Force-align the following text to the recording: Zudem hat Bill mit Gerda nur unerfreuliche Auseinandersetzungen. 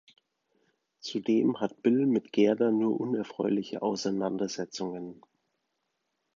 Zudem 1.01 1.59
hat 1.59 1.83
Bill 1.83 2.07
mit 2.07 2.33
Gerda 2.33 2.71
nur 2.71 2.99
unerfreuliche 2.99 3.83
Auseinandersetzungen. 3.83 5.21